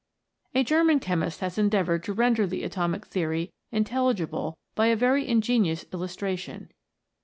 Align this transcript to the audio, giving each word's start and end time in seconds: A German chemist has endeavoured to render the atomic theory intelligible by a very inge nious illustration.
A 0.55 0.63
German 0.63 0.99
chemist 0.99 1.41
has 1.41 1.59
endeavoured 1.59 2.03
to 2.05 2.13
render 2.13 2.47
the 2.47 2.63
atomic 2.63 3.05
theory 3.05 3.53
intelligible 3.71 4.57
by 4.73 4.87
a 4.87 4.95
very 4.95 5.25
inge 5.25 5.47
nious 5.49 5.85
illustration. 5.93 6.71